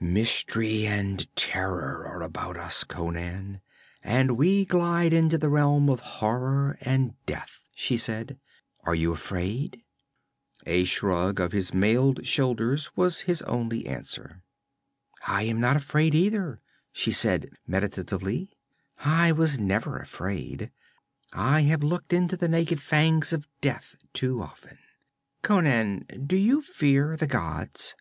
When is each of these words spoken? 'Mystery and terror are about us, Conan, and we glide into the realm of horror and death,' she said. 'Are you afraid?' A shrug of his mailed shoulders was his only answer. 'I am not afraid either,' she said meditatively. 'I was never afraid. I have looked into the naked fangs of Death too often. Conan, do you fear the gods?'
'Mystery 0.00 0.86
and 0.86 1.26
terror 1.36 2.06
are 2.08 2.22
about 2.22 2.56
us, 2.56 2.82
Conan, 2.82 3.60
and 4.02 4.38
we 4.38 4.64
glide 4.64 5.12
into 5.12 5.36
the 5.36 5.50
realm 5.50 5.90
of 5.90 6.00
horror 6.00 6.78
and 6.80 7.12
death,' 7.26 7.68
she 7.74 7.98
said. 7.98 8.38
'Are 8.84 8.94
you 8.94 9.12
afraid?' 9.12 9.82
A 10.64 10.84
shrug 10.84 11.40
of 11.40 11.52
his 11.52 11.74
mailed 11.74 12.26
shoulders 12.26 12.90
was 12.96 13.20
his 13.28 13.42
only 13.42 13.84
answer. 13.86 14.40
'I 15.26 15.42
am 15.42 15.60
not 15.60 15.76
afraid 15.76 16.14
either,' 16.14 16.62
she 16.90 17.12
said 17.12 17.50
meditatively. 17.66 18.50
'I 19.00 19.32
was 19.32 19.58
never 19.58 19.98
afraid. 19.98 20.70
I 21.34 21.64
have 21.64 21.82
looked 21.82 22.14
into 22.14 22.38
the 22.38 22.48
naked 22.48 22.80
fangs 22.80 23.30
of 23.34 23.46
Death 23.60 23.96
too 24.14 24.40
often. 24.42 24.78
Conan, 25.42 26.06
do 26.26 26.36
you 26.36 26.62
fear 26.62 27.14
the 27.14 27.26
gods?' 27.26 27.94